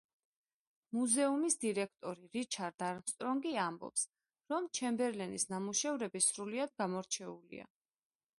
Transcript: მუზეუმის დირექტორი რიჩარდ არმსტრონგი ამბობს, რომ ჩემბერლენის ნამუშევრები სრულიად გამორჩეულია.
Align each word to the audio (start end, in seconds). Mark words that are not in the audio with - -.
მუზეუმის 0.97 1.57
დირექტორი 1.63 2.25
რიჩარდ 2.37 2.81
არმსტრონგი 2.87 3.53
ამბობს, 3.67 4.07
რომ 4.55 4.71
ჩემბერლენის 4.79 5.47
ნამუშევრები 5.53 6.25
სრულიად 6.31 6.77
გამორჩეულია. 6.83 7.71